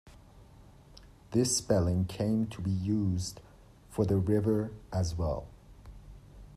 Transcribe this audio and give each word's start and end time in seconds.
This 1.29 1.55
spelling 1.57 2.05
came 2.05 2.47
to 2.47 2.61
be 2.63 2.71
used 2.71 3.39
for 3.91 4.03
the 4.03 4.17
river 4.17 4.71
as 4.91 5.13
well. 5.13 5.45